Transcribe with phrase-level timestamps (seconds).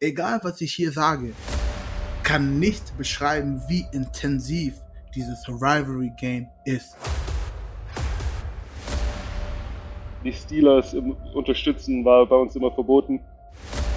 [0.00, 1.32] egal was ich hier sage,
[2.22, 4.74] kann nicht beschreiben, wie intensiv
[5.14, 6.96] dieses Rivalry Game ist.
[10.24, 10.94] Die Steelers
[11.34, 13.20] unterstützen war bei uns immer verboten.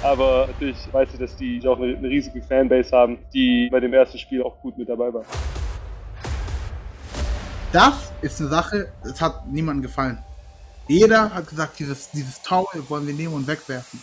[0.01, 3.93] Aber natürlich weiß ich, dass die auch eine, eine riesige Fanbase haben, die bei dem
[3.93, 5.25] ersten Spiel auch gut mit dabei war.
[7.73, 10.20] Das ist eine Sache, das hat niemandem gefallen.
[10.88, 14.02] Jeder hat gesagt, dieses, dieses Towel wollen wir nehmen und wegwerfen.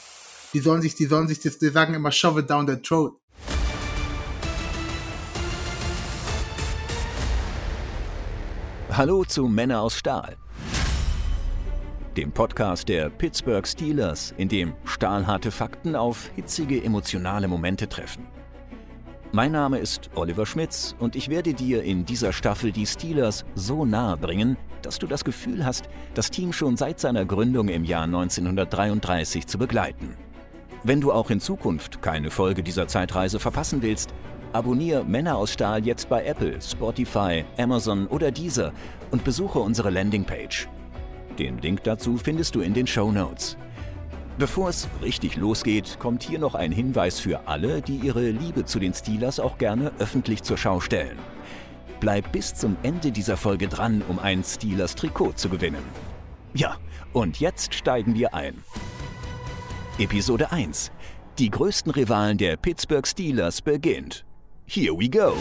[0.56, 3.20] Die sollen sich, die sollen sich, das, die sagen immer, shove it down their throat.
[8.90, 10.38] Hallo zu Männer aus Stahl.
[12.16, 18.26] Dem Podcast der Pittsburgh Steelers, in dem stahlharte Fakten auf hitzige emotionale Momente treffen.
[19.32, 23.84] Mein Name ist Oliver Schmitz und ich werde dir in dieser Staffel die Steelers so
[23.84, 28.04] nahe bringen, dass du das Gefühl hast, das Team schon seit seiner Gründung im Jahr
[28.04, 30.16] 1933 zu begleiten.
[30.86, 34.14] Wenn du auch in Zukunft keine Folge dieser Zeitreise verpassen willst,
[34.52, 38.72] abonniere Männer aus Stahl jetzt bei Apple, Spotify, Amazon oder Deezer
[39.10, 40.68] und besuche unsere Landingpage.
[41.40, 43.56] Den Link dazu findest du in den Show Notes.
[44.38, 48.78] Bevor es richtig losgeht, kommt hier noch ein Hinweis für alle, die ihre Liebe zu
[48.78, 51.18] den Steelers auch gerne öffentlich zur Schau stellen.
[51.98, 55.82] Bleib bis zum Ende dieser Folge dran, um ein Steelers Trikot zu gewinnen.
[56.54, 56.76] Ja,
[57.12, 58.62] und jetzt steigen wir ein.
[59.98, 60.90] Episode 1.
[61.38, 64.26] Die größten Rivalen der Pittsburgh Steelers beginnt.
[64.66, 65.34] Here we go!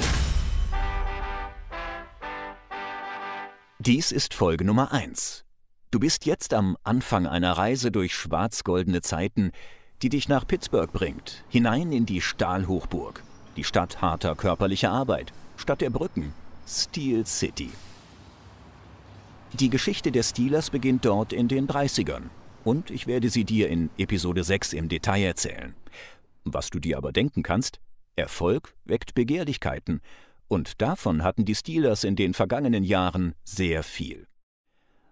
[3.79, 5.43] Dies ist Folge Nummer 1.
[5.91, 9.51] Du bist jetzt am Anfang einer Reise durch schwarz-goldene Zeiten,
[10.01, 13.23] die dich nach Pittsburgh bringt, hinein in die Stahlhochburg,
[13.57, 16.33] die Stadt harter körperlicher Arbeit, Stadt der Brücken,
[16.65, 17.71] Steel City.
[19.51, 22.29] Die Geschichte der Steelers beginnt dort in den 30ern
[22.65, 25.75] und ich werde sie dir in Episode 6 im Detail erzählen.
[26.43, 27.79] Was du dir aber denken kannst,
[28.15, 30.01] Erfolg weckt Begehrlichkeiten
[30.47, 34.27] und davon hatten die Steelers in den vergangenen Jahren sehr viel.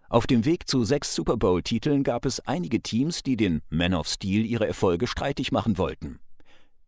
[0.09, 4.07] Auf dem Weg zu sechs Super Bowl-Titeln gab es einige Teams, die den Men of
[4.07, 6.19] Steel ihre Erfolge streitig machen wollten.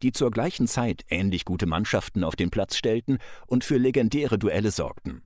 [0.02, 3.18] Die zur gleichen Zeit ähnlich gute Mannschaften auf den Platz stellten
[3.48, 5.24] und für legendäre Duelle sorgten.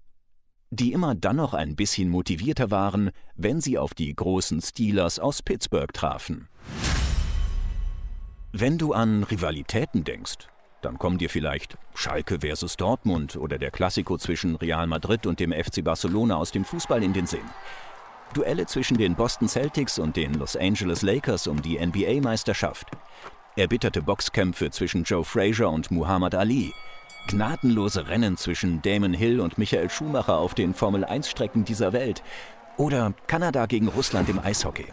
[0.72, 5.42] Die immer dann noch ein bisschen motivierter waren, wenn sie auf die großen Steelers aus
[5.42, 6.48] Pittsburgh trafen.
[8.52, 10.48] Wenn du an Rivalitäten denkst,
[10.82, 15.52] dann kommen dir vielleicht Schalke versus Dortmund oder der Klassiko zwischen Real Madrid und dem
[15.52, 17.50] FC Barcelona aus dem Fußball in den Sinn.
[18.34, 22.88] Duelle zwischen den Boston Celtics und den Los Angeles Lakers um die NBA-Meisterschaft.
[23.56, 26.74] Erbitterte Boxkämpfe zwischen Joe Frazier und Muhammad Ali.
[27.30, 32.24] Gnadenlose Rennen zwischen Damon Hill und Michael Schumacher auf den Formel-1-Strecken dieser Welt.
[32.76, 34.88] Oder Kanada gegen Russland im Eishockey.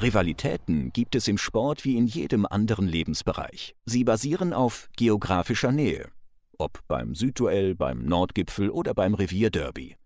[0.00, 3.74] Rivalitäten gibt es im Sport wie in jedem anderen Lebensbereich.
[3.86, 6.10] Sie basieren auf geografischer Nähe.
[6.58, 9.96] Ob beim Südduell, beim Nordgipfel oder beim Revierderby.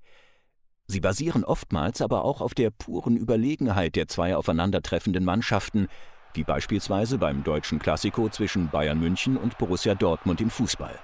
[0.87, 5.89] Sie basieren oftmals aber auch auf der puren Überlegenheit der zwei aufeinandertreffenden Mannschaften,
[6.35, 10.99] wie beispielsweise beim deutschen Klassiko zwischen Bayern München und Borussia Dortmund im Fußball.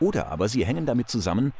[0.00, 1.52] Oder aber sie hängen damit zusammen,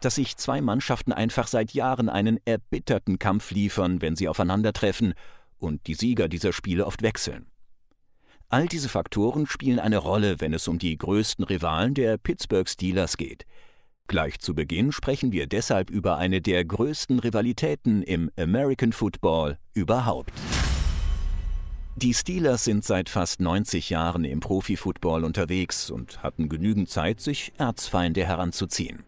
[0.00, 5.14] dass sich zwei Mannschaften einfach seit Jahren einen erbitterten Kampf liefern, wenn sie aufeinandertreffen
[5.58, 7.46] und die Sieger dieser Spiele oft wechseln.
[8.48, 13.16] All diese Faktoren spielen eine Rolle, wenn es um die größten Rivalen der Pittsburgh Steelers
[13.16, 13.46] geht–
[14.06, 20.32] Gleich zu Beginn sprechen wir deshalb über eine der größten Rivalitäten im American Football überhaupt.
[21.96, 27.52] Die Steelers sind seit fast 90 Jahren im Profifootball unterwegs und hatten genügend Zeit, sich
[27.56, 29.04] Erzfeinde heranzuziehen.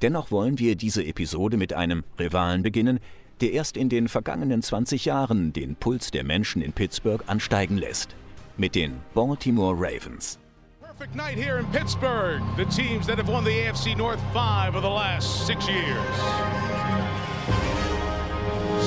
[0.00, 2.98] Dennoch wollen wir diese Episode mit einem Rivalen beginnen,
[3.42, 8.14] der erst in den vergangenen 20 Jahren den Puls der Menschen in Pittsburgh ansteigen lässt.
[8.56, 10.38] Mit den Baltimore Ravens.
[10.80, 12.40] Perfect night here in Pittsburgh.
[12.56, 16.81] The teams that have won the AFC North five of the last six years.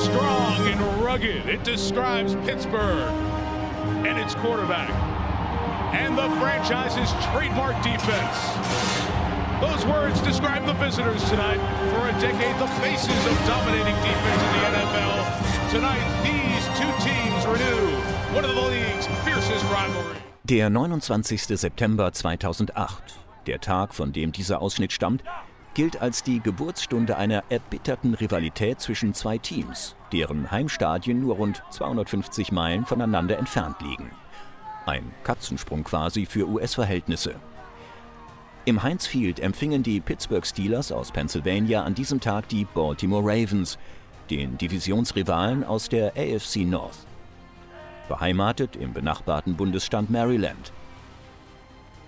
[0.03, 3.11] Strong and rugged, it describes Pittsburgh
[4.05, 4.89] and its quarterback.
[5.93, 8.37] And the franchise's trademark defense.
[9.61, 11.59] Those words describe the visitors tonight.
[11.91, 15.71] For a decade, the faces of dominating defense in the NFL.
[15.71, 17.95] Tonight, these two teams renew
[18.35, 20.21] one of the league's fiercest rivalries.
[20.43, 21.37] Der 29.
[21.57, 23.17] September 2008,
[23.47, 25.23] der Tag, von dem dieser Ausschnitt stammt,
[25.75, 32.51] gilt als die Geburtsstunde einer erbitterten Rivalität zwischen zwei Teams, deren Heimstadien nur rund 250
[32.51, 34.09] Meilen voneinander entfernt liegen.
[34.85, 37.35] Ein Katzensprung quasi für US-Verhältnisse.
[38.63, 43.77] Im Heinz Field empfingen die Pittsburgh Steelers aus Pennsylvania an diesem Tag die Baltimore Ravens,
[44.31, 47.05] den Divisionsrivalen aus der AFC North.
[48.07, 50.71] beheimatet im benachbarten Bundesstaat Maryland.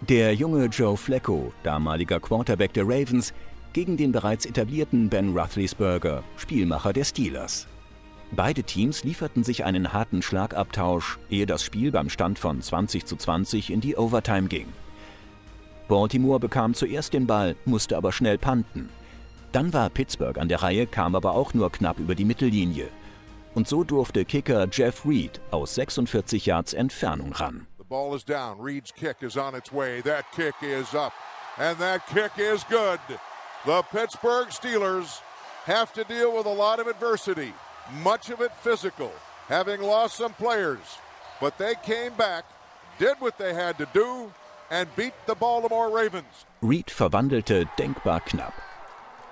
[0.01, 3.33] Der junge Joe Flacco, damaliger Quarterback der Ravens,
[3.77, 7.68] gegen den bereits etablierten Ben Roethlisberger, Spielmacher der Steelers.
[8.31, 13.18] Beide Teams lieferten sich einen harten Schlagabtausch, ehe das Spiel beim Stand von 20 zu
[13.18, 14.65] 20 in die Overtime ging.
[15.88, 18.89] Baltimore bekam zuerst den Ball, musste aber schnell panten.
[19.51, 22.88] Dann war Pittsburgh an der Reihe, kam aber auch nur knapp über die Mittellinie.
[23.53, 27.68] Und so durfte Kicker Jeff Reed aus 46 Yards Entfernung ran.
[27.77, 27.83] The
[33.67, 35.19] The Pittsburgh Steelers
[35.65, 37.53] have to deal with a lot of adversity,
[38.01, 39.11] much of it physical,
[39.49, 40.99] having lost some players.
[41.41, 42.45] But they came back,
[42.97, 44.31] did what they had to do,
[44.71, 46.45] and beat the Baltimore Ravens.
[46.61, 48.53] Reed verwandelte denkbar knapp.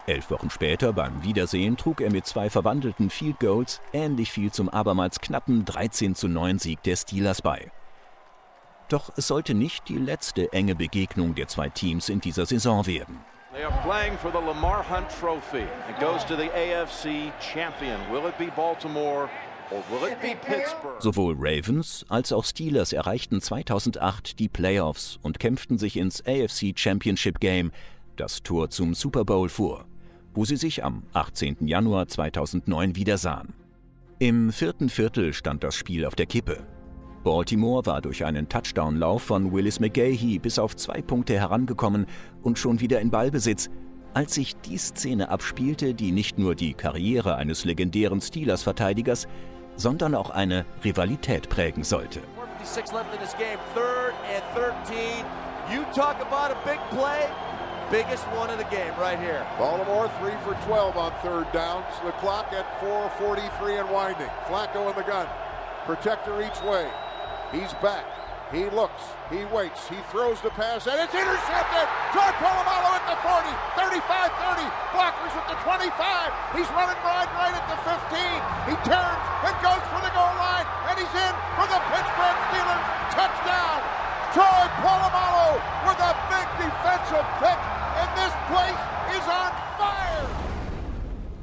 [0.05, 4.67] Elf Wochen später beim Wiedersehen trug er mit zwei verwandelten Field Goals ähnlich viel zum
[4.67, 7.71] abermals knappen 13 zu 9 Sieg der Steelers bei.
[8.89, 13.23] Doch es sollte nicht die letzte enge Begegnung der zwei Teams in dieser Saison werden.
[13.55, 15.65] They are playing for the Lamar Hunt Trophy.
[15.89, 17.99] It goes to the AFC champion.
[18.11, 19.29] Will it be Baltimore
[20.99, 27.39] Sowohl Ravens als auch Steelers erreichten 2008 die Playoffs und kämpften sich ins AFC Championship
[27.39, 27.71] Game,
[28.15, 29.85] das Tor zum Super Bowl vor
[30.35, 31.65] wo sie sich am 18.
[31.65, 33.53] Januar 2009 wiedersahen.
[34.19, 36.57] Im vierten Viertel stand das Spiel auf der Kippe.
[37.25, 42.05] Baltimore war durch einen Touchdown-Lauf von Willis McGahey bis auf zwei Punkte herangekommen
[42.43, 43.71] und schon wieder in Ballbesitz,
[44.13, 49.27] als sich die Szene abspielte, die nicht nur die Karriere eines legendären Steelers-Verteidigers,
[49.75, 52.19] sondern auch eine Rivalität prägen sollte.
[55.73, 57.25] You talk about a big play
[57.89, 59.43] biggest one of the game right here.
[59.57, 61.85] Baltimore 3 for 12 on third downs.
[62.03, 64.29] The clock at 4.43 and winding.
[64.47, 65.25] Flacco in the gun.
[65.87, 66.87] Protector each way.
[67.55, 68.03] He's back.
[68.51, 69.01] He looks.
[69.31, 69.87] He waits.
[69.87, 71.87] He throws the pass, and it's intercepted.
[72.11, 73.47] Troy Polamalu at the 40,
[73.79, 74.67] 35 30.
[74.91, 76.59] Blockers at the 25.
[76.59, 77.95] He's running right, right at the 15.
[78.69, 82.83] He turns and goes for the goal line, and he's in for the Pittsburgh Steelers.
[83.15, 83.79] Touchdown.
[84.35, 85.55] Troy Polamalu
[85.87, 87.59] with a big defensive pick
[87.95, 88.83] and this place
[89.15, 90.27] is on fire!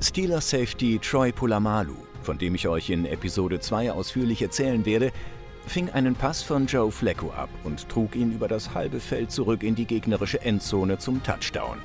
[0.00, 5.10] Steelers Safety Troy Polamalu, von dem ich euch in Episode 2 ausführlich erzählen werde,
[5.66, 9.62] fing einen Pass von Joe Flacco ab und trug ihn über das halbe Feld zurück
[9.62, 11.78] in die gegnerische Endzone zum Touchdown.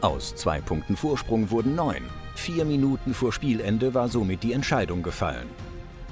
[0.00, 2.02] Aus zwei Punkten Vorsprung wurden neun.
[2.34, 5.48] Vier Minuten vor Spielende war somit die Entscheidung gefallen.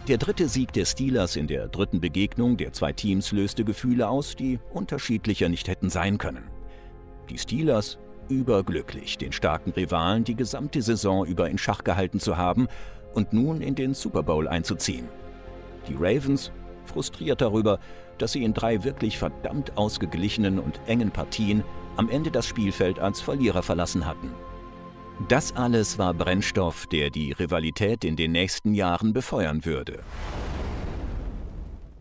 [0.09, 4.37] Der dritte Sieg der Steelers in der dritten Begegnung der zwei Teams löste Gefühle aus,
[4.37, 6.45] die unterschiedlicher nicht hätten sein können.
[7.31, 7.99] Die Steelers
[8.29, 12.69] überglücklich, den starken Rivalen die gesamte Saison über in Schach gehalten zu haben
[13.15, 15.09] und nun in den Super Bowl einzuziehen.
[15.89, 16.51] Die Ravens
[16.87, 17.79] frustriert darüber,
[18.19, 21.65] dass sie in drei wirklich verdammt ausgeglichenen und engen Partien
[21.97, 24.31] am Ende das Spielfeld als Verlierer verlassen hatten.
[25.29, 30.01] Das alles war Brennstoff, der die Rivalität in den nächsten Jahren befeuern würde.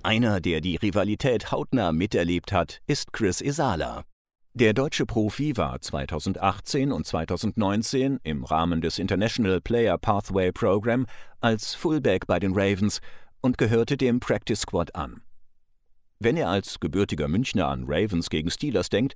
[0.02, 4.04] Einer, der die Rivalität hautnah miterlebt hat, ist Chris Isala.
[4.56, 11.08] Der deutsche Profi war 2018 und 2019 im Rahmen des International Player Pathway Program
[11.40, 13.00] als Fullback bei den Ravens
[13.44, 15.22] und gehörte dem Practice Squad an.
[16.20, 19.14] Wenn er als gebürtiger Münchner an Ravens gegen Steelers denkt,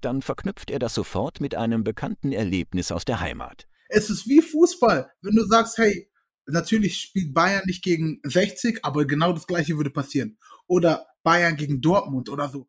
[0.00, 3.66] dann verknüpft er das sofort mit einem bekannten Erlebnis aus der Heimat.
[3.88, 6.10] Es ist wie Fußball, wenn du sagst, hey,
[6.46, 10.38] natürlich spielt Bayern nicht gegen 60, aber genau das gleiche würde passieren.
[10.66, 12.68] Oder Bayern gegen Dortmund oder so.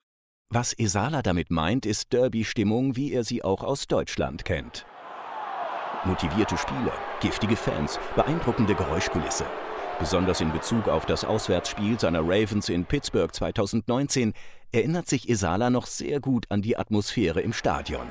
[0.50, 4.86] Was Esala damit meint, ist Derby-Stimmung, wie er sie auch aus Deutschland kennt.
[6.06, 9.46] Motivierte Spieler, giftige Fans, beeindruckende Geräuschkulisse.
[10.02, 14.34] Besonders in Bezug auf das Auswärtsspiel seiner Ravens in Pittsburgh 2019
[14.74, 18.08] erinnert sich Esala noch sehr gut an die Atmosphäre im Stadion.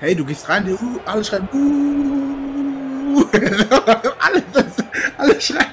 [0.00, 3.24] Hey, du gehst rein, uh, alle schreien, uh,
[4.18, 4.42] alle,
[5.16, 5.66] alle schreien.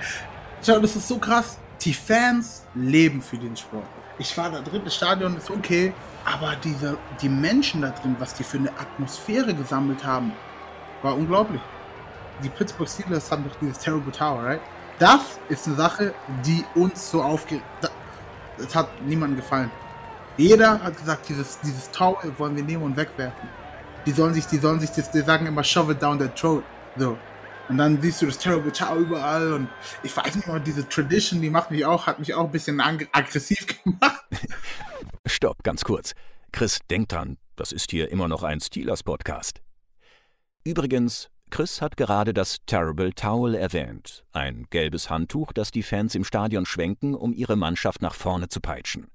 [0.65, 1.57] Schau, das ist so krass.
[1.81, 3.85] Die Fans leben für den Sport
[4.19, 5.93] ich war da drin, das Stadion ist okay,
[6.25, 10.31] aber diese, die Menschen da drin, was die für eine Atmosphäre gesammelt haben,
[11.01, 11.61] war unglaublich.
[12.43, 14.61] Die Pittsburgh Steelers haben doch dieses Terrible Tower, right?
[14.99, 16.13] Das ist eine Sache,
[16.45, 17.65] die uns so aufgeregt.
[18.57, 19.71] Das hat niemandem gefallen.
[20.37, 23.49] Jeder hat gesagt, dieses, dieses Tower wollen wir nehmen und wegwerfen.
[24.05, 26.63] Die sollen sich, die sollen sich, das, die sagen immer, shove it down the throat.
[26.95, 27.17] So.
[27.69, 29.67] Und dann siehst du das Terrible Tower überall und
[30.01, 32.79] ich weiß nicht mal, diese Tradition, die macht mich auch, hat mich auch ein bisschen
[32.79, 34.23] aggressiv gemacht.
[35.25, 36.13] Stopp, ganz kurz.
[36.53, 39.61] Chris, denk dran, das ist hier immer noch ein Steelers-Podcast.
[40.63, 46.23] Übrigens, Chris hat gerade das Terrible Towel erwähnt, ein gelbes Handtuch, das die Fans im
[46.23, 49.07] Stadion schwenken, um ihre Mannschaft nach vorne zu peitschen.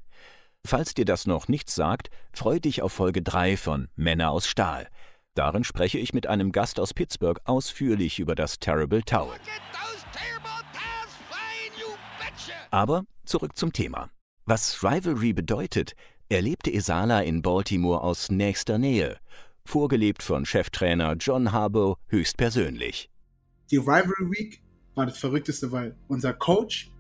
[0.65, 4.89] Falls dir das noch nichts sagt, freu dich auf Folge 3 von Männer aus Stahl.
[5.35, 9.37] Darin spreche ich mit einem Gast aus Pittsburgh ausführlich über das Terrible Towel.
[12.71, 14.11] Aber zurück zum Thema.
[14.47, 15.95] Was Rivalry bedeutet,
[16.29, 19.19] erlebte Esala in Baltimore aus nächster Nähe
[19.65, 23.11] vorgelebt von Cheftrainer John Harbaugh höchstpersönlich.
[23.71, 24.63] Die Rivalry Week
[24.95, 26.91] war das Verrückteste, weil unser Coach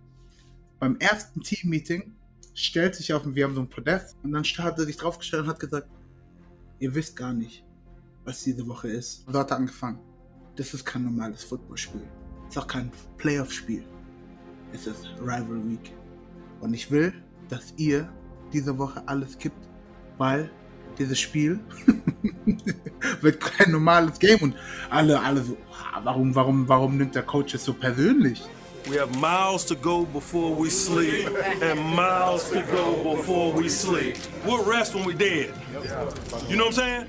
[0.79, 2.15] beim ersten Team-Meeting
[2.55, 5.49] stellt sich auf, wir haben so ein Podest und dann hat er sich draufgestellt und
[5.49, 5.89] hat gesagt,
[6.81, 7.65] ihr wisst gar nicht,
[8.25, 9.27] was diese Woche ist.
[9.27, 9.99] Und dort hat er angefangen.
[10.57, 12.03] Das ist kein normales Footballspiel.
[12.49, 13.85] Es ist auch kein Playoff-Spiel.
[14.73, 15.93] Es ist Rivalry Week.
[16.61, 17.13] Und ich will,
[17.49, 18.13] dass ihr
[18.53, 19.69] diese Woche alles kippt,
[20.19, 20.51] weil
[20.99, 21.61] dieses Spiel
[23.21, 24.55] wird kein normales Game und
[24.91, 25.57] alle, alle so,
[26.03, 28.43] warum, warum, warum nimmt der Coach es so persönlich?
[28.89, 31.29] We have miles to go before we sleep
[31.61, 34.17] and miles to go before we sleep.
[34.45, 35.53] We'll rest when we're dead.
[36.49, 37.07] You know what I'm saying?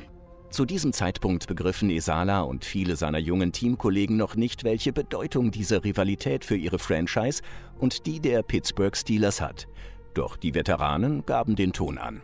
[0.51, 5.83] Zu diesem Zeitpunkt begriffen Esala und viele seiner jungen Teamkollegen noch nicht, welche Bedeutung diese
[5.83, 7.41] Rivalität für ihre Franchise
[7.79, 9.67] und die der Pittsburgh Steelers hat.
[10.13, 12.21] Doch die Veteranen gaben den Ton an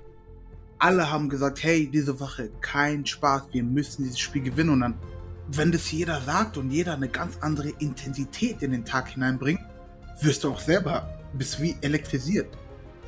[0.80, 4.72] alle haben gesagt, hey, diese Woche kein Spaß, wir müssen dieses Spiel gewinnen.
[4.72, 4.96] Und dann,
[5.52, 9.60] wenn das jeder sagt und jeder eine ganz andere Intensität in den Tag hineinbringt,
[10.22, 12.58] wirst du auch selber, bist wie elektrisiert.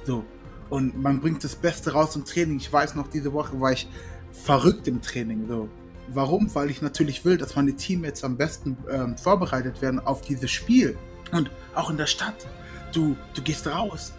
[0.06, 0.24] So.
[0.70, 2.58] Und man bringt das Beste raus im Training.
[2.58, 3.88] Ich weiß noch, diese Woche war ich
[4.32, 5.48] verrückt im Training.
[5.48, 5.70] So.
[6.10, 6.54] Warum?
[6.54, 10.98] Weil ich natürlich will, dass meine Teammates am besten ähm, vorbereitet werden auf dieses Spiel.
[11.32, 12.48] Und auch in der Stadt.
[12.94, 14.14] Du, du gehst raus,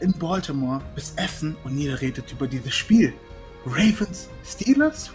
[0.00, 3.12] in Baltimore bis Essen und jeder redet über dieses Spiel.
[3.64, 5.10] Ravens, Steelers?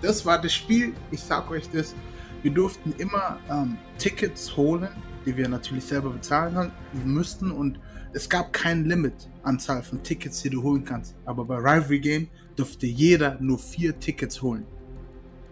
[0.00, 0.94] Das war das Spiel.
[1.10, 1.94] Ich sag euch das.
[2.42, 4.88] Wir durften immer ähm, Tickets holen,
[5.24, 6.72] die wir natürlich selber bezahlen
[7.04, 7.78] müssten und
[8.14, 11.14] es gab kein Limit Anzahl von Tickets, die du holen kannst.
[11.24, 14.66] Aber bei Rivalry Game durfte jeder nur vier Tickets holen,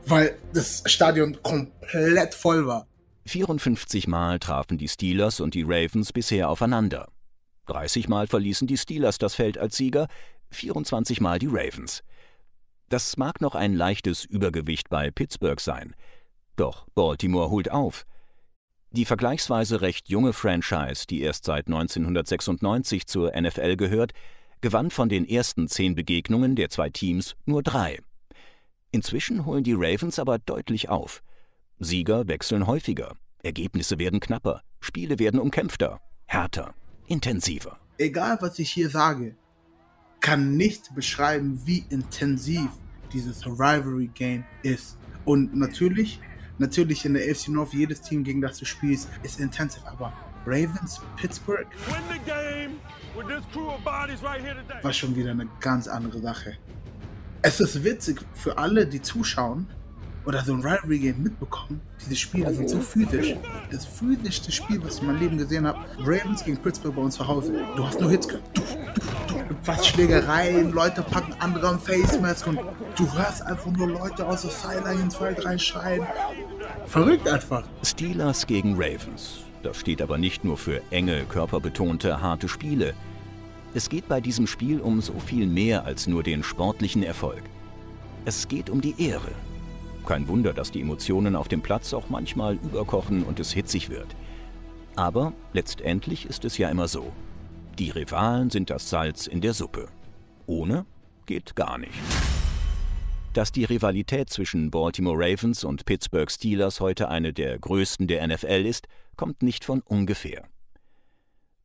[0.06, 2.86] weil das Stadion komplett voll war.
[3.26, 7.08] 54 Mal trafen die Steelers und die Ravens bisher aufeinander.
[7.70, 10.08] 30 Mal verließen die Steelers das Feld als Sieger,
[10.50, 12.02] 24 Mal die Ravens.
[12.88, 15.94] Das mag noch ein leichtes Übergewicht bei Pittsburgh sein.
[16.56, 18.04] Doch Baltimore holt auf.
[18.90, 24.12] Die vergleichsweise recht junge Franchise, die erst seit 1996 zur NFL gehört,
[24.60, 28.00] gewann von den ersten zehn Begegnungen der zwei Teams nur drei.
[28.90, 31.22] Inzwischen holen die Ravens aber deutlich auf.
[31.78, 36.74] Sieger wechseln häufiger, Ergebnisse werden knapper, Spiele werden umkämpfter, härter
[37.10, 37.76] intensiver.
[37.98, 39.34] Egal, was ich hier sage,
[40.20, 42.70] kann nicht beschreiben, wie intensiv
[43.12, 44.96] dieses Rivalry Game ist.
[45.24, 46.20] Und natürlich,
[46.58, 49.82] natürlich in der AFC North, jedes Team, gegen das du spielst, ist intensiv.
[49.86, 50.12] Aber
[50.46, 51.66] Ravens, Pittsburgh
[54.82, 56.56] war schon wieder eine ganz andere Sache.
[57.42, 59.66] Es ist witzig für alle, die zuschauen,
[60.26, 61.80] oder so ein Rivalry Game mitbekommen.
[62.00, 63.34] Diese Spiele sind so physisch.
[63.70, 65.78] Das physischste Spiel, was ich in meinem Leben gesehen habe.
[66.00, 67.52] Ravens gegen Pittsburgh bei uns zu Hause.
[67.76, 68.44] Du hast nur Hits gehört.
[68.54, 69.56] Du, du, du.
[69.64, 72.58] Was Schlägereien, Leute packen andere am Face Mask und
[72.96, 76.06] du hörst einfach nur Leute aus der Sideline ins Feld reinschreien.
[76.86, 77.64] Verrückt einfach.
[77.82, 79.40] Steelers gegen Ravens.
[79.62, 82.94] Das steht aber nicht nur für enge, körperbetonte, harte Spiele.
[83.74, 87.42] Es geht bei diesem Spiel um so viel mehr als nur den sportlichen Erfolg.
[88.24, 89.30] Es geht um die Ehre,
[90.10, 94.08] kein Wunder, dass die Emotionen auf dem Platz auch manchmal überkochen und es hitzig wird.
[94.96, 97.12] Aber letztendlich ist es ja immer so.
[97.78, 99.86] Die Rivalen sind das Salz in der Suppe.
[100.46, 100.84] Ohne
[101.26, 101.92] geht gar nicht.
[103.34, 108.66] Dass die Rivalität zwischen Baltimore Ravens und Pittsburgh Steelers heute eine der größten der NFL
[108.66, 110.42] ist, kommt nicht von ungefähr.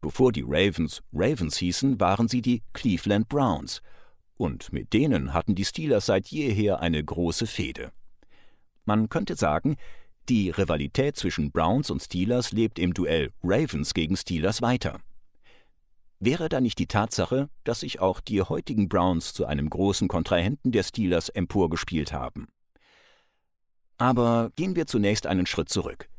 [0.02, 3.82] Bevor die Ravens Ravens hießen, waren sie die Cleveland Browns,
[4.38, 7.92] und mit denen hatten die Steelers seit jeher eine große Fehde.
[8.86, 9.75] Man könnte sagen,
[10.30, 15.00] die Rivalität zwischen Browns und Steelers lebt im Duell Ravens gegen Steelers weiter.
[16.20, 20.72] Wäre da nicht die Tatsache, dass sich auch die heutigen Browns zu einem großen Kontrahenten
[20.72, 22.48] der Steelers emporgespielt haben?
[23.98, 26.10] Aber gehen wir zunächst einen Schritt zurück.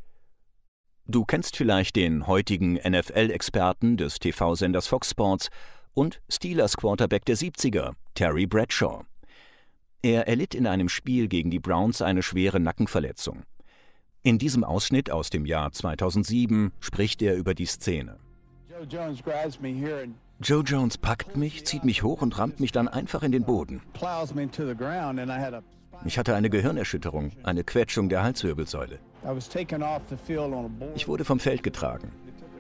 [1.06, 5.49] Du kennst vielleicht den heutigen NFL-Experten des TV-Senders Fox Sports
[5.94, 9.04] und Steelers Quarterback der 70er, Terry Bradshaw.
[10.02, 13.42] Er erlitt in einem Spiel gegen die Browns eine schwere Nackenverletzung.
[14.22, 18.18] In diesem Ausschnitt aus dem Jahr 2007 spricht er über die Szene.
[20.40, 23.80] Joe Jones packt mich, zieht mich hoch und rammt mich dann einfach in den Boden.
[26.04, 28.98] Ich hatte eine Gehirnerschütterung, eine Quetschung der Halswirbelsäule.
[30.94, 32.12] Ich wurde vom Feld getragen.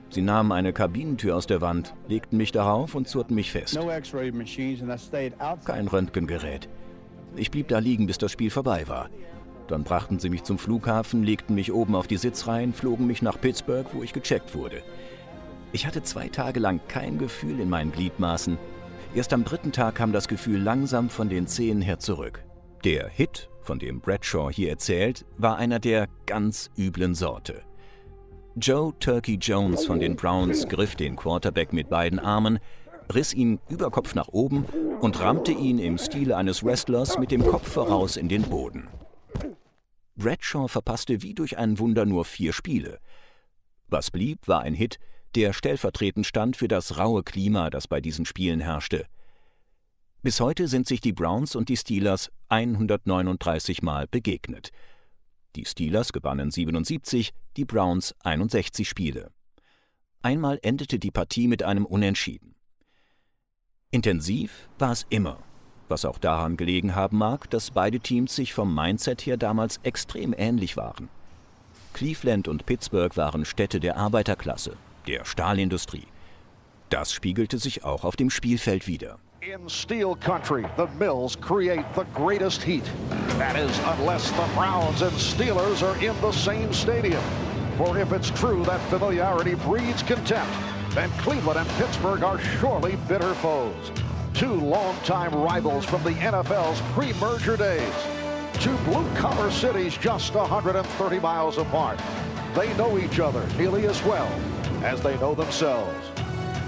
[0.08, 3.78] Sie nahmen eine Kabinentür aus der Wand, legten mich darauf und zurten mich fest.
[5.64, 6.68] Kein Röntgengerät.
[7.36, 9.10] Ich blieb da liegen, bis das Spiel vorbei war.
[9.68, 13.40] Dann brachten sie mich zum Flughafen, legten mich oben auf die Sitzreihen, flogen mich nach
[13.40, 14.82] Pittsburgh, wo ich gecheckt wurde.
[15.72, 18.58] Ich hatte zwei Tage lang kein Gefühl in meinen Gliedmaßen.
[19.14, 22.44] Erst am dritten Tag kam das Gefühl langsam von den Zehen her zurück.
[22.84, 27.62] Der Hit, von dem Bradshaw hier erzählt, war einer der ganz üblen Sorte.
[28.58, 32.58] Joe Turkey Jones von den Browns griff den Quarterback mit beiden Armen,
[33.14, 34.64] riss ihn über Kopf nach oben
[35.00, 38.88] und rammte ihn im Stile eines Wrestlers mit dem Kopf voraus in den Boden.
[40.16, 42.98] Bradshaw verpasste wie durch ein Wunder nur vier Spiele.
[43.88, 44.98] Was blieb, war ein Hit,
[45.34, 49.06] der stellvertretend stand für das raue Klima, das bei diesen Spielen herrschte.
[50.22, 54.70] Bis heute sind sich die Browns und die Steelers 139 Mal begegnet.
[55.54, 59.30] Die Steelers gewannen 77, die Browns 61 Spiele.
[60.22, 62.55] Einmal endete die Partie mit einem Unentschieden.
[63.92, 65.38] Intensiv war es immer,
[65.88, 70.34] was auch daran gelegen haben mag, dass beide Teams sich vom Mindset her damals extrem
[70.36, 71.08] ähnlich waren.
[71.92, 74.76] Cleveland und Pittsburgh waren Städte der Arbeiterklasse,
[75.06, 76.08] der Stahlindustrie.
[76.90, 79.18] Das spiegelte sich auch auf dem Spielfeld wider.
[79.40, 82.84] In steel country, the Mills create the greatest heat.
[83.38, 87.22] That is, unless the Browns and Steelers are in the same stadium.
[87.78, 90.52] For if it's true that familiarity breeds contempt,
[90.96, 93.92] then Cleveland and Pittsburgh are surely bitter foes.
[94.32, 97.94] Two longtime rivals from the NFL's pre-merger days.
[98.60, 102.00] Two blue-collar cities just 130 miles apart.
[102.54, 104.26] They know each other nearly as well
[104.82, 106.10] as they know themselves.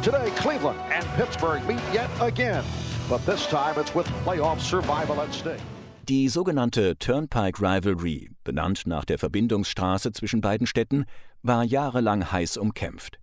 [0.03, 2.65] Today, Cleveland and Pittsburgh meet yet again,
[3.09, 5.61] but this time it's with playoff survival at stake.
[6.09, 11.05] Die sogenannte Turnpike Rivalry, benannt nach der Verbindungsstraße zwischen beiden Städten,
[11.43, 13.19] war jahrelang heiß umkämpft.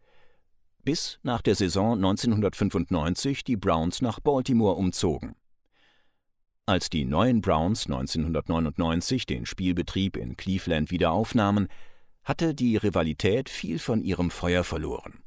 [0.86, 5.36] Bis nach der Saison 1995 die Browns nach Baltimore umzogen.
[6.68, 11.70] Als die neuen Browns 1999 den Spielbetrieb in Cleveland wieder aufnahmen,
[12.24, 15.24] hatte die Rivalität viel von ihrem Feuer verloren.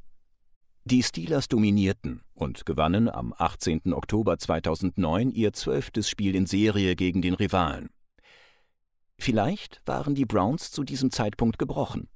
[0.85, 3.93] Die Steelers dominierten und gewannen am 18.
[3.93, 7.91] Oktober 2009 ihr zwölftes Spiel in Serie gegen den Rivalen.
[9.19, 12.09] Vielleicht waren die Browns zu diesem Zeitpunkt gebrochen.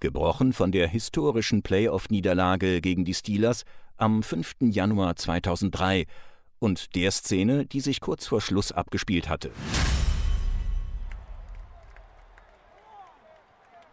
[0.00, 3.64] Gebrochen von der historischen Playoff-Niederlage gegen die Steelers
[3.96, 4.56] am 5.
[4.60, 6.06] Januar 2003
[6.58, 9.50] und der Szene, die sich kurz vor Schluss abgespielt hatte.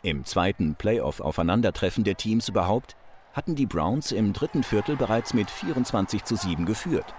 [0.03, 2.95] Im zweiten Playoff-Aufeinandertreffen der Teams überhaupt
[3.33, 7.13] hatten die Browns im dritten Viertel bereits mit 24 zu 7 geführt.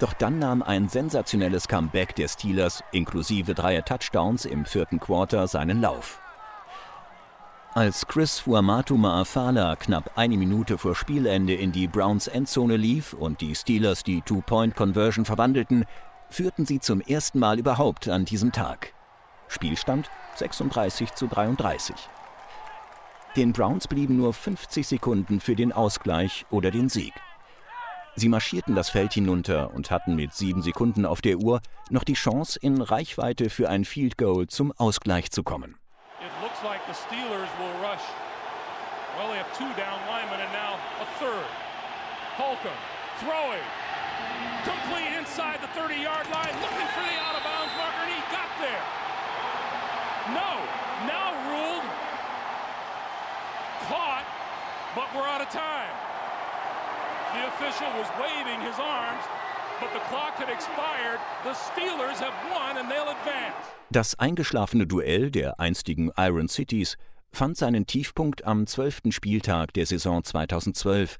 [0.00, 5.80] Doch dann nahm ein sensationelles Comeback der Steelers inklusive dreier Touchdowns im vierten Quarter seinen
[5.80, 6.21] Lauf.
[7.74, 13.40] Als Chris Fuamatu Maafala knapp eine Minute vor Spielende in die Browns Endzone lief und
[13.40, 15.86] die Steelers die Two-Point-Conversion verwandelten,
[16.28, 18.92] führten sie zum ersten Mal überhaupt an diesem Tag.
[19.48, 21.96] Spielstand 36 zu 33.
[23.36, 27.14] Den Browns blieben nur 50 Sekunden für den Ausgleich oder den Sieg.
[28.16, 32.12] Sie marschierten das Feld hinunter und hatten mit sieben Sekunden auf der Uhr noch die
[32.12, 35.76] Chance, in Reichweite für ein Field Goal zum Ausgleich zu kommen.
[44.62, 48.84] Complete inside the 30-yard line, looking for the out-of-bounds marker, and he got there.
[50.38, 50.50] No,
[51.10, 51.86] now ruled.
[53.90, 54.26] Caught,
[54.94, 55.90] but we're out of time.
[57.34, 59.26] The official was waving his arms,
[59.82, 61.18] but the clock had expired.
[61.42, 63.56] The Steelers have won and they'll advance.
[63.90, 66.96] Das eingeschlafene Duell der einstigen Iron Cities
[67.32, 71.16] fand seinen Tiefpunkt am zwölften Spieltag der Saison 2012,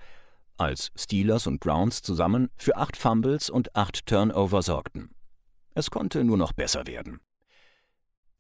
[0.59, 5.11] als Steelers und Browns zusammen für acht Fumbles und acht Turnover sorgten.
[5.75, 7.20] Es konnte nur noch besser werden.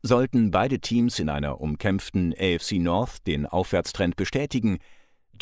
[0.02, 4.78] Sollten beide Teams in einer umkämpften AFC North den Aufwärtstrend bestätigen,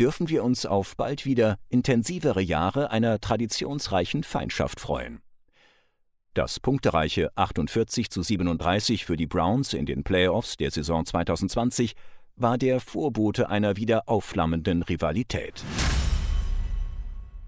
[0.00, 5.20] dürfen wir uns auf bald wieder intensivere Jahre einer traditionsreichen Feindschaft freuen.
[6.32, 11.94] Das punktereiche 48 zu 37 für die Browns in den Playoffs der Saison 2020
[12.36, 15.62] war der Vorbote einer wieder aufflammenden Rivalität.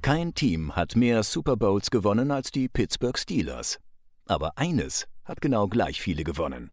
[0.03, 3.79] Kein Team hat mehr Super Bowls gewonnen als die Pittsburgh Steelers.
[4.27, 6.71] Aber eines hat genau gleich viele gewonnen.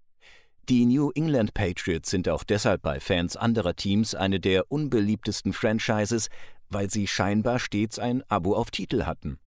[0.69, 6.29] Die New England Patriots sind auch deshalb bei Fans anderer Teams eine der unbeliebtesten Franchises,
[6.69, 9.39] weil sie scheinbar stets ein Abo auf Titel hatten.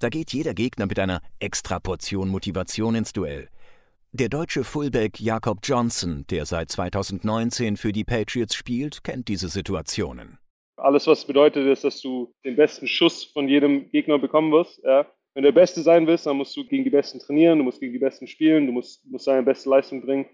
[0.00, 3.48] Da geht jeder Gegner mit einer Extraportion Motivation ins Duell.
[4.12, 10.36] Der deutsche Fullback Jakob Johnson, der seit 2019 für die Patriots spielt, kennt diese Situationen.
[10.76, 14.78] Alles, was bedeutet, ist, dass du den besten Schuss von jedem Gegner bekommen wirst.
[14.84, 15.06] Ja.
[15.34, 17.80] Wenn du der Beste sein willst, dann musst du gegen die Besten trainieren, du musst
[17.80, 20.26] gegen die Besten spielen, du musst, musst deine beste Leistung bringen.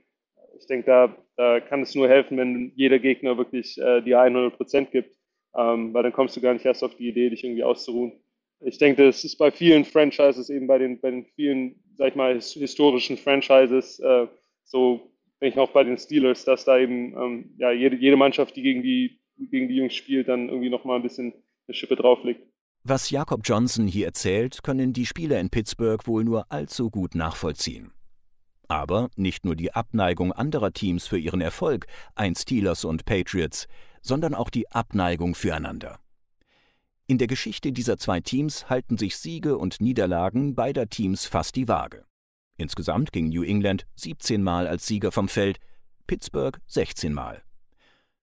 [0.58, 4.56] Ich denke, da, da kann es nur helfen, wenn jeder Gegner wirklich äh, die 100
[4.56, 5.16] Prozent gibt,
[5.56, 8.12] ähm, weil dann kommst du gar nicht erst auf die Idee, dich irgendwie auszuruhen.
[8.60, 12.14] Ich denke, das ist bei vielen Franchises, eben bei den, bei den vielen, sag ich
[12.14, 14.26] mal, historischen Franchises, äh,
[14.64, 15.10] so
[15.40, 18.62] denke ich auch bei den Steelers, dass da eben ähm, ja, jede, jede Mannschaft, die
[18.62, 21.32] gegen die, gegen die Jungs spielt, dann irgendwie nochmal ein bisschen
[21.66, 22.46] eine Schippe drauflegt.
[22.90, 27.92] Was Jakob Johnson hier erzählt, können die Spieler in Pittsburgh wohl nur allzu gut nachvollziehen.
[28.66, 33.68] Aber nicht nur die Abneigung anderer Teams für ihren Erfolg, ein Steelers und Patriots,
[34.02, 36.00] sondern auch die Abneigung füreinander.
[37.06, 41.68] In der Geschichte dieser zwei Teams halten sich Siege und Niederlagen beider Teams fast die
[41.68, 42.04] Waage.
[42.56, 45.60] Insgesamt ging New England 17 Mal als Sieger vom Feld,
[46.08, 47.44] Pittsburgh 16 Mal.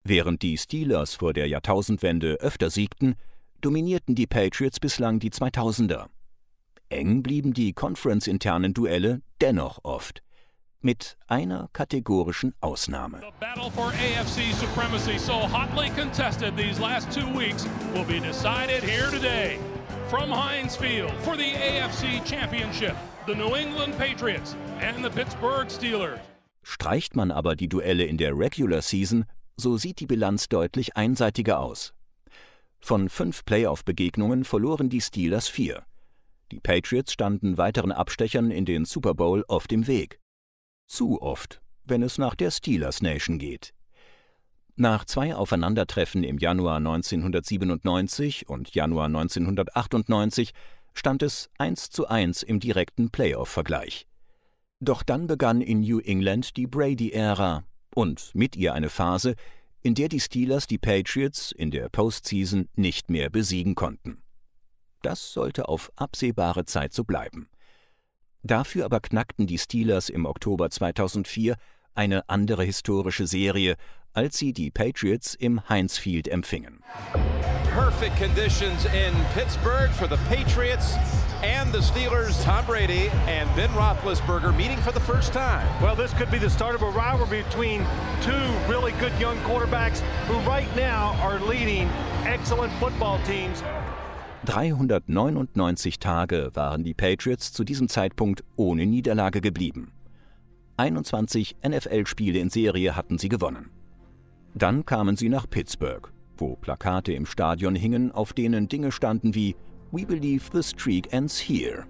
[0.03, 3.15] Während die Steelers vor der Jahrtausendwende öfter siegten,
[3.61, 6.07] dominierten die Patriots bislang die 2000er.
[6.89, 10.23] Eng blieben die conference-internen Duelle dennoch oft.
[10.79, 13.19] Mit einer kategorischen Ausnahme.
[13.19, 18.83] The battle for AFC supremacy so hotly contested these last two weeks will be decided
[18.83, 19.57] here today.
[20.07, 26.19] From Heinz Field for the AFC Championship, the New England Patriots and the Pittsburgh Steelers.
[26.63, 29.25] Streicht man aber die Duelle in der Regular Season,
[29.57, 31.93] so sieht die Bilanz deutlich einseitiger aus.
[32.79, 35.85] Von fünf Playoff-Begegnungen verloren die Steelers vier.
[36.51, 40.19] Die Patriots standen weiteren Abstechern in den Super Bowl oft im Weg.
[40.87, 43.73] Zu oft, wenn es nach der Steelers Nation geht.
[44.75, 50.53] Nach zwei Aufeinandertreffen im Januar 1997 und Januar 1998
[50.93, 54.07] stand es 1 zu 1 im direkten Playoff-Vergleich.
[54.79, 57.63] Doch dann begann in New England die Brady-Ära
[57.95, 59.35] und mit ihr eine Phase,
[59.87, 64.21] in der die Steelers die Patriots in der Postseason nicht mehr besiegen konnten.
[65.01, 67.47] Das sollte auf absehbare Zeit so bleiben.
[68.43, 71.55] Dafür aber knackten die Steelers im Oktober 2004
[71.97, 73.75] eine andere historische Serie,
[74.13, 76.79] als sie die Patriots im Heinz Field empfingen.
[77.73, 80.95] Perfect conditions in Pittsburgh for the Patriots
[81.43, 82.43] and the Steelers.
[82.43, 85.67] Tom Brady and Ben Roethlisberger meeting for the first time.
[85.81, 87.85] Well, this could be the start of a rivalry between
[88.21, 88.31] two
[88.67, 91.87] really good young quarterbacks who right now are leading
[92.25, 93.63] excellent football teams.
[94.45, 99.91] 399 Tage waren die Patriots zu diesem Zeitpunkt ohne Niederlage geblieben.
[100.77, 103.71] 21 NFL-Spiele in Serie hatten sie gewonnen.
[104.53, 109.55] Dann kamen sie nach Pittsburgh, wo Plakate im Stadion hingen, auf denen Dinge standen wie
[109.91, 111.85] We believe the streak ends here.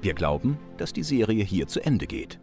[0.00, 2.40] Wir glauben, dass die Serie hier zu Ende geht.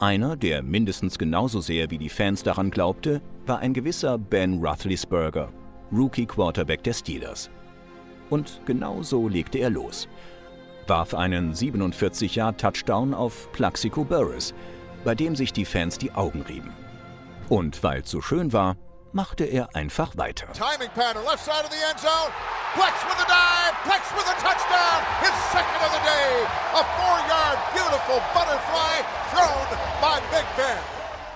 [0.00, 5.50] Einer, der mindestens genauso sehr wie die Fans daran glaubte, war ein gewisser Ben Roethlisberger,
[5.92, 7.50] Rookie-Quarterback der Steelers.
[8.28, 10.08] Und genau so legte er los.
[10.86, 14.54] Warf einen 47-Jahr-Touchdown auf Plaxico Burris,
[15.04, 16.72] bei dem sich die Fans die Augen rieben.
[17.48, 18.76] Und weil es so schön war,
[19.12, 20.46] machte er einfach weiter.
[20.52, 22.30] Timing pattern, left side of the end zone.
[22.74, 26.46] Plex with a dive, Plex with a touchdown, his second of the day.
[26.74, 29.02] A four-yard beautiful butterfly
[29.34, 29.66] thrown
[30.00, 30.78] by Big Ben.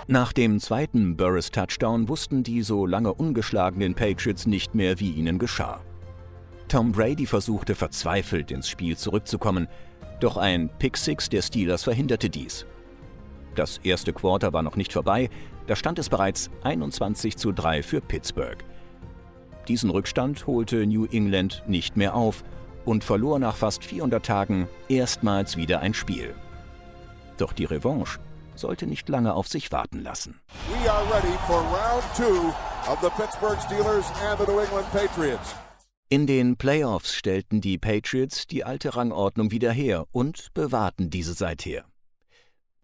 [0.07, 5.81] Nach dem zweiten Burris-Touchdown wussten die so lange ungeschlagenen Patriots nicht mehr, wie ihnen geschah.
[6.75, 9.69] Tom Brady versuchte verzweifelt ins Spiel zurückzukommen,
[10.19, 12.67] doch ein Pick-Six der Steelers verhinderte dies.
[13.55, 15.31] Das erste Quarter war noch nicht vorbei,
[15.69, 18.59] da stand es bereits 21 zu 3 für Pittsburgh.
[19.69, 22.43] Diesen Rückstand holte New England nicht mehr auf
[22.85, 26.35] und verlor nach fast 400 Tagen erstmals wieder ein Spiel.
[27.39, 28.19] Doch die Revanche
[28.57, 30.41] sollte nicht lange auf sich warten lassen.
[30.69, 32.53] We are ready for round two
[32.91, 35.55] of the Pittsburgh Steelers and the New England Patriots.
[36.15, 41.87] In den Playoffs stellten die Patriots die alte Rangordnung wieder her und bewahrten diese seither.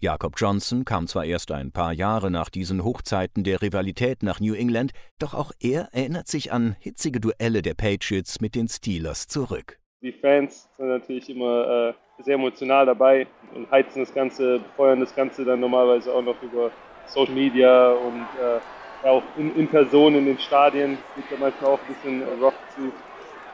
[0.01, 4.55] Jakob Johnson kam zwar erst ein paar Jahre nach diesen Hochzeiten der Rivalität nach New
[4.55, 4.91] England,
[5.21, 9.79] doch auch er erinnert sich an hitzige Duelle der Patriots mit den Steelers zurück.
[10.03, 15.15] Die Fans sind natürlich immer äh, sehr emotional dabei und heizen das Ganze, befeuern das
[15.15, 16.73] Ganze dann normalerweise auch noch über
[17.07, 21.79] Social Media und äh, auch in, in, Person in den Stadien geht da manchmal auch
[21.81, 22.93] ein bisschen Rock zu.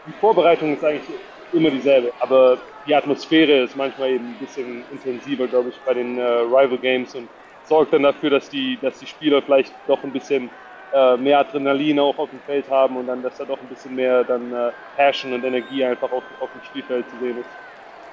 [0.07, 1.09] Die Vorbereitung ist eigentlich
[1.53, 2.12] immer dieselbe.
[2.21, 6.79] Aber die Atmosphäre ist manchmal eben ein bisschen intensiver, glaube ich, bei den äh, Rival
[6.79, 7.29] Games und
[7.64, 10.51] sorgt dann dafür, dass die, dass die Spieler vielleicht doch ein bisschen
[10.92, 13.95] äh, mehr Adrenalin auch auf dem Feld haben und dann, dass da doch ein bisschen
[13.95, 17.49] mehr dann äh, Passion und Energie einfach auf, auf dem Spielfeld zu sehen ist.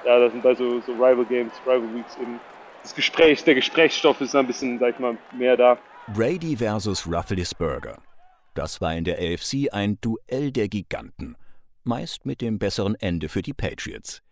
[0.04, 2.40] Ja, das sind bei so, so Rival Games, Rival Weeks eben
[2.82, 5.78] das Gespräch, der Gesprächsstoff ist ein bisschen, sag ich mal, mehr da.
[6.08, 7.96] Brady versus Rufflesburger.
[8.52, 11.36] Das war in der AFC ein Duell der Giganten,
[11.86, 14.22] meist mit dem besseren Ende für die Patriots.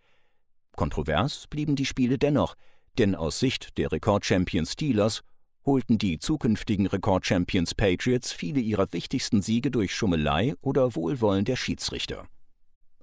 [0.75, 2.55] Kontrovers blieben die Spiele dennoch,
[2.97, 5.23] denn aus Sicht der Rekordchampions Steelers
[5.65, 12.27] holten die zukünftigen Rekordchampions Patriots viele ihrer wichtigsten Siege durch Schummelei oder Wohlwollen der Schiedsrichter.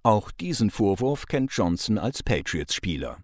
[0.02, 3.18] Auch diesen Vorwurf kennt Johnson als Patriots-Spieler.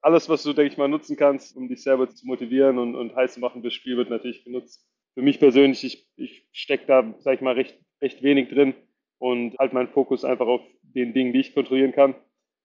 [0.00, 3.14] Alles, was du, denke ich mal, nutzen kannst, um dich selber zu motivieren und, und
[3.14, 4.84] heiß zu machen fürs Spiel, wird natürlich genutzt.
[5.14, 8.74] Für mich persönlich, ich, ich stecke da, sag ich mal, recht, recht wenig drin
[9.22, 12.16] und halte meinen Fokus einfach auf den Dingen, die ich kontrollieren kann.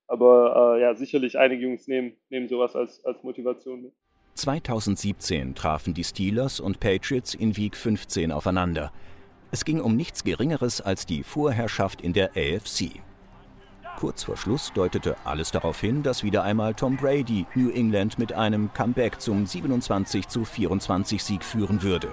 [0.08, 3.94] Aber äh, ja, sicherlich einige Jungs nehmen, nehmen sowas als, als Motivation mit.
[4.34, 8.92] 2017 trafen die Steelers und Patriots in Week 15 aufeinander.
[9.52, 13.02] Es ging um nichts Geringeres als die Vorherrschaft in der AFC.
[14.00, 18.34] Kurz vor Schluss deutete alles darauf hin, dass wieder einmal Tom Brady New England mit
[18.34, 22.10] einem Comeback zum 27 zu 24 Sieg führen würde.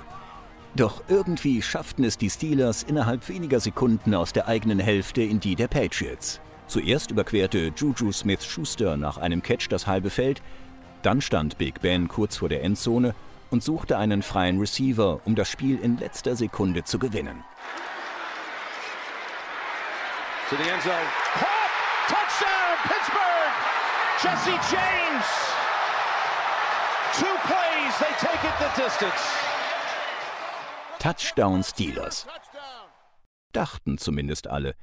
[0.76, 5.54] Doch irgendwie schafften es die Steelers innerhalb weniger Sekunden aus der eigenen Hälfte in die
[5.54, 6.40] der Patriots.
[6.66, 10.42] Zuerst überquerte Juju Smith-Schuster nach einem Catch das halbe Feld,
[11.02, 13.14] dann stand Big Ben kurz vor der Endzone
[13.50, 17.44] und suchte einen freien Receiver, um das Spiel in letzter Sekunde zu gewinnen.
[20.50, 20.94] To the end zone.
[22.08, 23.54] Touchdown, Pittsburgh!
[24.22, 25.26] Jesse James!
[27.16, 29.53] Two plays, they take it the distance.
[31.04, 32.26] Touchdown Steelers.
[33.52, 34.74] Dachten zumindest alle,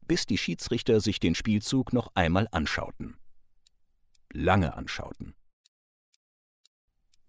[0.00, 3.16] bis die Schiedsrichter sich den Spielzug noch einmal anschauten
[4.32, 5.34] lange anschauten.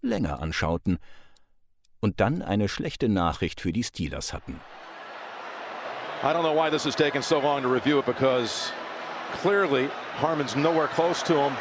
[0.02, 0.98] Länger anschauten
[2.00, 4.60] und dann eine schlechte Nachricht für die Steelers hatten.
[6.22, 8.72] I don't know why this has taken so long to review it because
[9.40, 9.88] clearly
[10.20, 11.56] Harmon's nowhere close to him.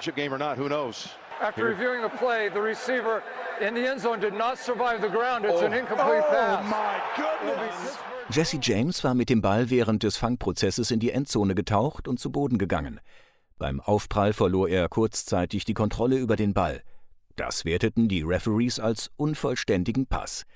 [0.00, 1.08] Chip game or not, who knows?
[1.42, 3.20] After reviewing the play, the receiver
[3.60, 5.44] in the end zone did not survive the ground.
[5.44, 5.66] It's oh.
[5.66, 6.64] an incomplete oh, pass.
[6.64, 7.98] Oh my goodness.
[8.30, 12.30] Jesse James war mit dem Ball während des Fangprozesses in die Endzone getaucht und zu
[12.30, 13.00] Boden gegangen.
[13.58, 16.82] Beim Aufprall verlor er kurzzeitig die Kontrolle über den Ball.
[17.36, 20.46] Das werteten die Referees als unvollständigen Pass.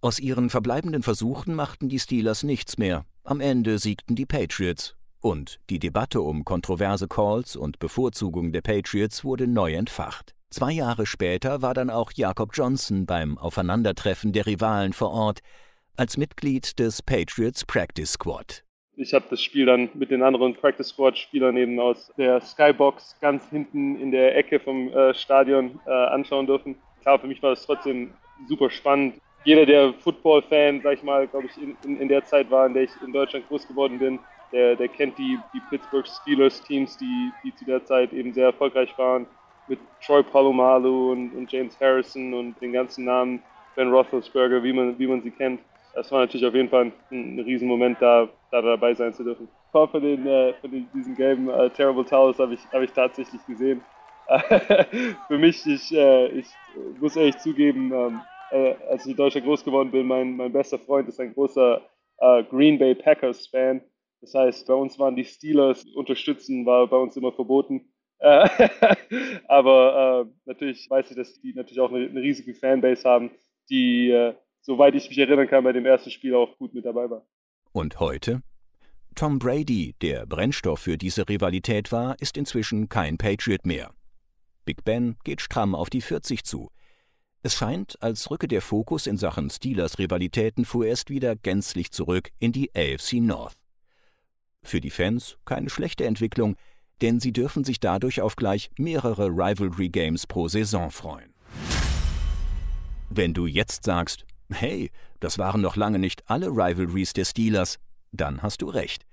[0.00, 3.04] Aus ihren verbleibenden Versuchen machten die Steelers nichts mehr.
[3.22, 4.96] Am Ende siegten die Patriots.
[5.20, 10.34] Und die Debatte um kontroverse Calls und Bevorzugung der Patriots wurde neu entfacht.
[10.50, 15.40] Zwei Jahre später war dann auch Jakob Johnson beim Aufeinandertreffen der Rivalen vor Ort
[15.96, 18.64] als Mitglied des Patriots Practice Squad
[19.00, 23.16] ich habe das Spiel dann mit den anderen Practice Squad Spielern eben aus der Skybox
[23.20, 26.76] ganz hinten in der Ecke vom äh, Stadion äh, anschauen dürfen.
[27.00, 28.12] Klar, für mich war es trotzdem
[28.46, 29.14] super spannend.
[29.44, 32.82] Jeder, der Football-Fan, sag ich mal, glaube ich, in, in, der Zeit war, in der
[32.82, 34.18] ich in Deutschland groß geworden bin,
[34.52, 38.46] der, der kennt die, die Pittsburgh Steelers Teams, die, die zu der Zeit eben sehr
[38.46, 39.26] erfolgreich waren,
[39.66, 43.42] mit Troy Palomalu und, und James Harrison und den ganzen Namen
[43.74, 45.60] Ben Roethlisberger, wie man, wie man sie kennt
[45.92, 49.46] das war natürlich auf jeden Fall ein, ein Riesenmoment, da, da dabei sein zu dürfen.
[49.48, 52.82] Ein paar von, den, äh, von den, diesen gelben äh, Terrible Towers habe ich, hab
[52.82, 53.84] ich tatsächlich gesehen.
[55.26, 56.58] Für mich, ich, äh, ich
[57.00, 60.78] muss ehrlich zugeben, ähm, äh, als ich in Deutschland groß geworden bin, mein, mein bester
[60.78, 61.82] Freund ist ein großer
[62.18, 63.80] äh, Green Bay Packers Fan.
[64.20, 67.92] Das heißt, bei uns waren die Steelers unterstützen, war bei uns immer verboten.
[69.48, 73.30] aber äh, natürlich weiß ich, dass die natürlich auch eine, eine riesige Fanbase haben,
[73.70, 77.26] die soweit ich mich erinnern kann, bei dem ersten Spiel auch gut mit dabei war.
[77.72, 78.42] Und heute?
[79.14, 83.92] Tom Brady, der Brennstoff für diese Rivalität war, ist inzwischen kein Patriot mehr.
[84.64, 86.70] Big Ben geht stramm auf die 40 zu.
[87.42, 92.52] Es scheint, als rücke der Fokus in Sachen Steelers Rivalitäten vorerst wieder gänzlich zurück in
[92.52, 93.56] die AFC North.
[94.62, 96.56] Für die Fans keine schlechte Entwicklung,
[97.02, 101.32] denn sie dürfen sich dadurch auf gleich mehrere Rivalry Games pro Saison freuen.
[103.08, 107.78] Wenn du jetzt sagst, Hey, das waren noch lange nicht alle Rivalries der Steelers.
[108.12, 109.04] Dann hast du recht.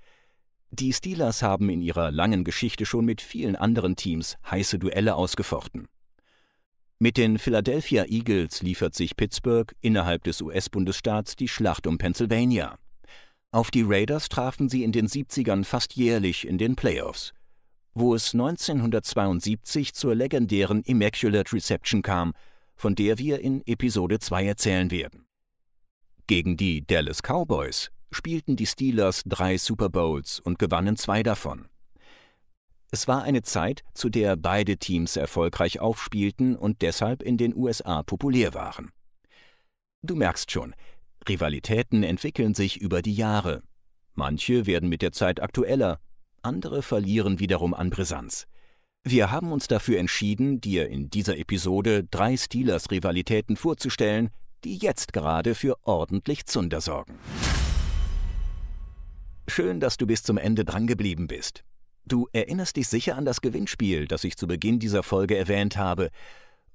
[0.70, 5.88] Die Steelers haben in ihrer langen Geschichte schon mit vielen anderen Teams heiße Duelle ausgefochten.
[6.98, 12.76] Mit den Philadelphia Eagles liefert sich Pittsburgh innerhalb des US-Bundesstaats die Schlacht um Pennsylvania.
[13.50, 17.32] Auf die Raiders trafen sie in den 70ern fast jährlich in den Playoffs,
[17.94, 22.34] wo es 1972 zur legendären Immaculate Reception kam,
[22.76, 25.26] von der wir in Episode 2 erzählen werden.
[26.26, 31.68] Gegen die Dallas Cowboys spielten die Steelers drei Super Bowls und gewannen zwei davon.
[32.90, 38.02] Es war eine Zeit, zu der beide Teams erfolgreich aufspielten und deshalb in den USA
[38.02, 38.92] populär waren.
[40.02, 40.74] Du merkst schon,
[41.28, 43.62] Rivalitäten entwickeln sich über die Jahre.
[44.14, 46.00] Manche werden mit der Zeit aktueller,
[46.42, 48.46] andere verlieren wiederum an Brisanz.
[49.04, 54.30] Wir haben uns dafür entschieden, dir in dieser Episode drei Steelers-Rivalitäten vorzustellen,
[54.64, 57.18] die jetzt gerade für ordentlich Zunder sorgen.
[59.46, 61.64] Schön, dass du bis zum Ende drangeblieben bist.
[62.04, 66.10] Du erinnerst dich sicher an das Gewinnspiel, das ich zu Beginn dieser Folge erwähnt habe.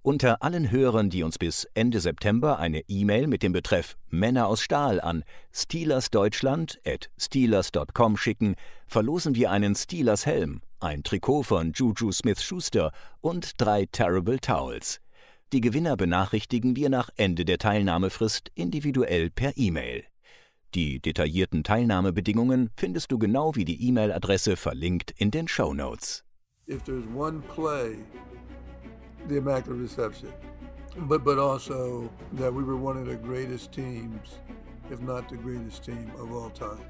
[0.05, 4.61] Unter allen Hörern, die uns bis Ende September eine E-Mail mit dem Betreff Männer aus
[4.61, 12.11] Stahl an steelersdeutschland at steelers.com schicken, verlosen wir einen Steelers Helm, ein Trikot von Juju
[12.11, 14.99] Smith-Schuster und drei Terrible Towels.
[15.53, 20.03] Die Gewinner benachrichtigen wir nach Ende der Teilnahmefrist individuell per E-Mail.
[20.75, 26.25] Die detaillierten Teilnahmebedingungen findest du genau wie die E-Mail-Adresse verlinkt in den Show Notes.
[29.27, 30.29] The Immaculate Reception,
[31.07, 34.39] but but also that we were one of the greatest teams,
[34.91, 36.85] if not the greatest team of all time.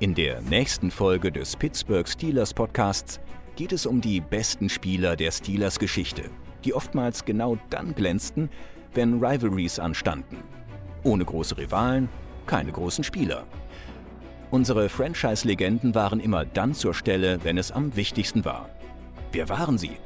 [0.00, 3.18] In der nächsten Folge des Pittsburgh Steelers Podcasts
[3.56, 6.30] geht es um die besten Spieler der Steelers Geschichte,
[6.64, 8.48] die oftmals genau dann glänzten,
[8.94, 10.38] wenn Rivalries anstanden.
[11.02, 12.08] Ohne große Rivalen,
[12.46, 13.46] keine großen Spieler.
[14.50, 18.70] Unsere Franchise-Legenden waren immer dann zur Stelle, wenn es am wichtigsten war.
[19.32, 19.98] Wer waren sie?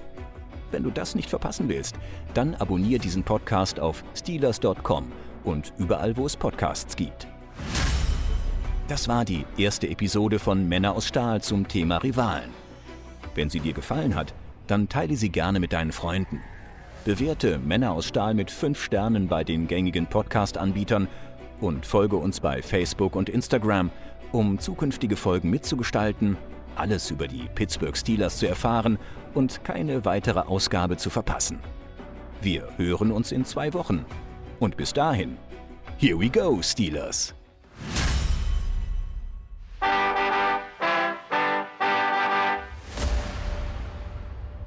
[0.72, 1.96] Wenn du das nicht verpassen willst,
[2.34, 5.12] dann abonniere diesen Podcast auf steelers.com
[5.44, 7.28] und überall, wo es Podcasts gibt.
[8.88, 12.50] Das war die erste Episode von Männer aus Stahl zum Thema Rivalen.
[13.34, 14.34] Wenn sie dir gefallen hat,
[14.66, 16.40] dann teile sie gerne mit deinen Freunden.
[17.04, 21.08] Bewerte Männer aus Stahl mit 5 Sternen bei den gängigen Podcast-Anbietern
[21.60, 23.90] und folge uns bei Facebook und Instagram,
[24.30, 26.36] um zukünftige Folgen mitzugestalten,
[26.76, 28.98] alles über die Pittsburgh Steelers zu erfahren
[29.34, 31.58] und keine weitere Ausgabe zu verpassen.
[32.40, 34.04] Wir hören uns in zwei Wochen.
[34.58, 35.36] Und bis dahin,
[35.98, 37.34] here we go, Steelers!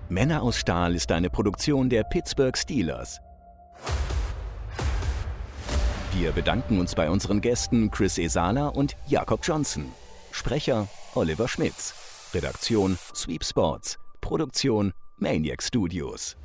[0.08, 3.20] Männer aus Stahl ist eine Produktion der Pittsburgh Steelers.
[6.14, 9.92] Wir bedanken uns bei unseren Gästen Chris Esala und Jakob Johnson.
[10.32, 11.94] Sprecher Oliver Schmitz.
[12.34, 13.98] Redaktion Sweep Sports.
[14.22, 16.36] Produktion Maniac Studios.